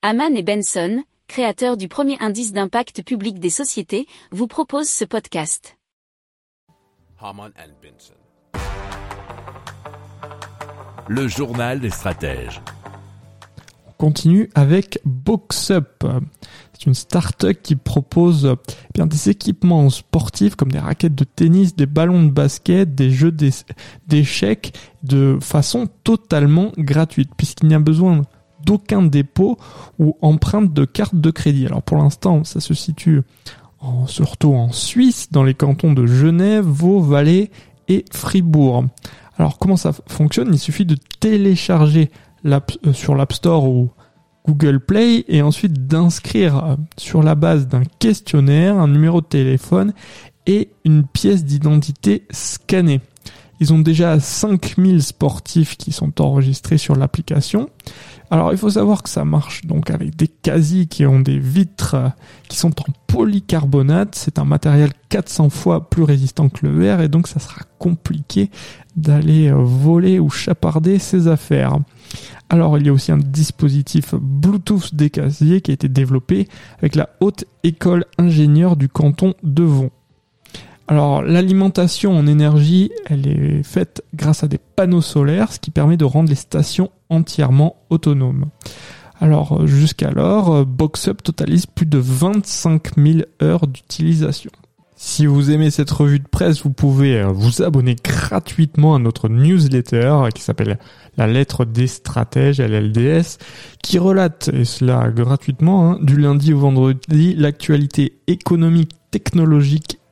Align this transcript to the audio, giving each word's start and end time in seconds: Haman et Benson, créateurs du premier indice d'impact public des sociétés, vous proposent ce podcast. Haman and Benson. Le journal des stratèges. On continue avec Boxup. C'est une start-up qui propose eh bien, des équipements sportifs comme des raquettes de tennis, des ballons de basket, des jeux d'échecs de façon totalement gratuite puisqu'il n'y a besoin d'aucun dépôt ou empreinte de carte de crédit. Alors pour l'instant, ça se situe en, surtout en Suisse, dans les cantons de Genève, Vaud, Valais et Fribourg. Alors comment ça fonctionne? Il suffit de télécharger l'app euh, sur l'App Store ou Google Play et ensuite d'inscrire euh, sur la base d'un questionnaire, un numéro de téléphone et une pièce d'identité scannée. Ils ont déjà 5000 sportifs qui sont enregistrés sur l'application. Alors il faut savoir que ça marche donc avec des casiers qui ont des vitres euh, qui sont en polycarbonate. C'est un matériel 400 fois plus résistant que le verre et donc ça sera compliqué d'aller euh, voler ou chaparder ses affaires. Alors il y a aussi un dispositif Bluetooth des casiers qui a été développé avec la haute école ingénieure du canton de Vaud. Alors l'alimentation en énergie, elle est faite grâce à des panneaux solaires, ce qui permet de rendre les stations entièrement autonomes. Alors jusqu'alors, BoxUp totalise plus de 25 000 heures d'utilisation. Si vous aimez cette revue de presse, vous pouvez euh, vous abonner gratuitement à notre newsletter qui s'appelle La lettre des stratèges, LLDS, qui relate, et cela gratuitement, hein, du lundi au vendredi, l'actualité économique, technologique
Haman 0.00 0.36
et 0.36 0.44
Benson, 0.44 1.02
créateurs 1.26 1.76
du 1.76 1.88
premier 1.88 2.16
indice 2.20 2.52
d'impact 2.52 3.02
public 3.02 3.40
des 3.40 3.50
sociétés, 3.50 4.06
vous 4.30 4.46
proposent 4.46 4.88
ce 4.88 5.04
podcast. 5.04 5.76
Haman 7.20 7.50
and 7.58 7.72
Benson. 7.82 8.14
Le 11.08 11.26
journal 11.26 11.80
des 11.80 11.90
stratèges. 11.90 12.60
On 13.88 13.92
continue 13.98 14.48
avec 14.54 15.00
Boxup. 15.04 16.06
C'est 16.74 16.86
une 16.86 16.94
start-up 16.94 17.58
qui 17.60 17.74
propose 17.74 18.54
eh 18.54 18.92
bien, 18.94 19.06
des 19.06 19.30
équipements 19.30 19.90
sportifs 19.90 20.54
comme 20.54 20.70
des 20.70 20.78
raquettes 20.78 21.16
de 21.16 21.24
tennis, 21.24 21.74
des 21.74 21.86
ballons 21.86 22.22
de 22.22 22.30
basket, 22.30 22.94
des 22.94 23.10
jeux 23.10 23.34
d'échecs 24.06 24.78
de 25.02 25.40
façon 25.42 25.88
totalement 26.04 26.70
gratuite 26.78 27.32
puisqu'il 27.36 27.66
n'y 27.66 27.74
a 27.74 27.80
besoin 27.80 28.22
d'aucun 28.64 29.02
dépôt 29.02 29.58
ou 29.98 30.16
empreinte 30.22 30.72
de 30.72 30.84
carte 30.84 31.14
de 31.14 31.30
crédit. 31.30 31.66
Alors 31.66 31.82
pour 31.82 31.96
l'instant, 31.96 32.44
ça 32.44 32.60
se 32.60 32.74
situe 32.74 33.22
en, 33.80 34.06
surtout 34.06 34.54
en 34.54 34.72
Suisse, 34.72 35.30
dans 35.30 35.44
les 35.44 35.54
cantons 35.54 35.92
de 35.92 36.06
Genève, 36.06 36.64
Vaud, 36.64 37.00
Valais 37.00 37.50
et 37.88 38.04
Fribourg. 38.12 38.84
Alors 39.38 39.58
comment 39.58 39.76
ça 39.76 39.92
fonctionne? 40.06 40.48
Il 40.52 40.58
suffit 40.58 40.84
de 40.84 40.96
télécharger 41.20 42.10
l'app 42.44 42.72
euh, 42.86 42.92
sur 42.92 43.14
l'App 43.14 43.32
Store 43.32 43.68
ou 43.68 43.90
Google 44.46 44.80
Play 44.80 45.24
et 45.28 45.42
ensuite 45.42 45.86
d'inscrire 45.86 46.64
euh, 46.64 46.76
sur 46.96 47.22
la 47.22 47.34
base 47.34 47.68
d'un 47.68 47.82
questionnaire, 47.98 48.78
un 48.78 48.88
numéro 48.88 49.20
de 49.20 49.26
téléphone 49.26 49.92
et 50.46 50.70
une 50.84 51.04
pièce 51.04 51.44
d'identité 51.44 52.24
scannée. 52.30 53.00
Ils 53.60 53.72
ont 53.72 53.78
déjà 53.78 54.18
5000 54.20 55.02
sportifs 55.02 55.76
qui 55.76 55.92
sont 55.92 56.20
enregistrés 56.20 56.78
sur 56.78 56.94
l'application. 56.94 57.68
Alors 58.30 58.52
il 58.52 58.58
faut 58.58 58.70
savoir 58.70 59.02
que 59.02 59.08
ça 59.08 59.24
marche 59.24 59.64
donc 59.64 59.90
avec 59.90 60.14
des 60.14 60.28
casiers 60.28 60.86
qui 60.86 61.06
ont 61.06 61.20
des 61.20 61.38
vitres 61.38 61.94
euh, 61.94 62.08
qui 62.48 62.58
sont 62.58 62.78
en 62.80 62.92
polycarbonate. 63.06 64.14
C'est 64.14 64.38
un 64.38 64.44
matériel 64.44 64.90
400 65.08 65.48
fois 65.48 65.88
plus 65.88 66.02
résistant 66.02 66.48
que 66.48 66.66
le 66.66 66.78
verre 66.78 67.00
et 67.00 67.08
donc 67.08 67.26
ça 67.26 67.40
sera 67.40 67.62
compliqué 67.78 68.50
d'aller 68.96 69.48
euh, 69.48 69.56
voler 69.56 70.18
ou 70.18 70.28
chaparder 70.28 70.98
ses 70.98 71.26
affaires. 71.26 71.78
Alors 72.50 72.76
il 72.76 72.86
y 72.86 72.90
a 72.90 72.92
aussi 72.92 73.12
un 73.12 73.18
dispositif 73.18 74.14
Bluetooth 74.14 74.94
des 74.94 75.08
casiers 75.08 75.62
qui 75.62 75.70
a 75.70 75.74
été 75.74 75.88
développé 75.88 76.48
avec 76.78 76.96
la 76.96 77.08
haute 77.20 77.44
école 77.62 78.04
ingénieure 78.18 78.76
du 78.76 78.88
canton 78.88 79.34
de 79.42 79.62
Vaud. 79.62 79.90
Alors 80.88 81.22
l'alimentation 81.22 82.16
en 82.16 82.26
énergie, 82.26 82.90
elle 83.06 83.28
est 83.28 83.62
faite 83.62 84.02
grâce 84.14 84.42
à 84.42 84.48
des 84.48 84.58
panneaux 84.58 85.02
solaires, 85.02 85.52
ce 85.52 85.60
qui 85.60 85.70
permet 85.70 85.98
de 85.98 86.06
rendre 86.06 86.30
les 86.30 86.34
stations 86.34 86.90
entièrement 87.10 87.76
autonomes. 87.90 88.46
Alors 89.20 89.66
jusqu'alors, 89.66 90.64
BoxUp 90.64 91.22
totalise 91.22 91.66
plus 91.66 91.86
de 91.86 91.98
25 91.98 92.96
000 92.96 93.18
heures 93.42 93.66
d'utilisation. 93.66 94.50
Si 95.00 95.26
vous 95.26 95.52
aimez 95.52 95.70
cette 95.70 95.92
revue 95.92 96.18
de 96.18 96.26
presse, 96.26 96.64
vous 96.64 96.72
pouvez 96.72 97.20
euh, 97.20 97.28
vous 97.28 97.62
abonner 97.62 97.94
gratuitement 97.94 98.96
à 98.96 98.98
notre 98.98 99.28
newsletter 99.28 100.24
qui 100.34 100.42
s'appelle 100.42 100.76
La 101.16 101.28
lettre 101.28 101.64
des 101.64 101.86
stratèges, 101.86 102.60
LLDS, 102.60 103.38
qui 103.80 104.00
relate, 104.00 104.50
et 104.52 104.64
cela 104.64 105.08
gratuitement, 105.10 105.92
hein, 105.92 105.98
du 106.02 106.16
lundi 106.16 106.52
au 106.52 106.58
vendredi, 106.58 107.36
l'actualité 107.36 108.18
économique, 108.26 108.90
technologique 109.12 109.97